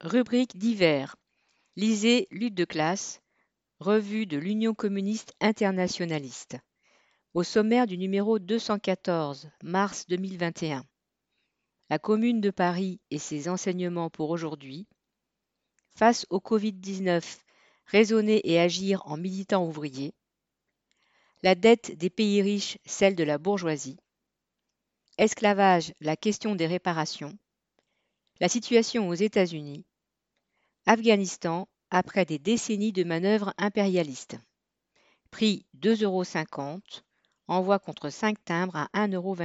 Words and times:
Rubrique 0.00 0.58
divers. 0.58 1.16
Lisez 1.76 2.26
Lutte 2.30 2.54
de 2.54 2.64
classe, 2.64 3.22
revue 3.78 4.26
de 4.26 4.36
l'Union 4.36 4.74
communiste 4.74 5.34
internationaliste. 5.40 6.58
Au 7.32 7.42
sommaire 7.42 7.86
du 7.86 7.96
numéro 7.96 8.38
214, 8.38 9.48
mars 9.62 10.06
2021. 10.08 10.84
La 11.90 11.98
Commune 11.98 12.40
de 12.40 12.50
Paris 12.50 13.00
et 13.10 13.18
ses 13.18 13.48
enseignements 13.48 14.10
pour 14.10 14.30
aujourd'hui. 14.30 14.86
Face 15.96 16.26
au 16.28 16.38
Covid-19, 16.38 17.22
raisonner 17.86 18.40
et 18.50 18.58
agir 18.58 19.00
en 19.06 19.16
militant 19.16 19.64
ouvrier. 19.64 20.12
La 21.42 21.54
dette 21.54 21.96
des 21.96 22.10
pays 22.10 22.42
riches, 22.42 22.78
celle 22.84 23.14
de 23.14 23.24
la 23.24 23.38
bourgeoisie. 23.38 23.96
Esclavage, 25.18 25.94
la 26.00 26.16
question 26.16 26.56
des 26.56 26.66
réparations. 26.66 27.38
La 28.40 28.48
situation 28.48 29.08
aux 29.08 29.14
États-Unis. 29.14 29.84
Afghanistan 30.86 31.68
après 31.90 32.24
des 32.24 32.40
décennies 32.40 32.90
de 32.90 33.04
manœuvres 33.04 33.54
impérialistes. 33.58 34.36
Prix 35.30 35.66
2,50 35.78 36.02
euros. 36.02 36.24
Envoi 37.46 37.78
contre 37.78 38.10
5 38.10 38.44
timbres 38.44 38.76
à 38.76 38.88
1,28 38.94 39.14
euros. 39.14 39.36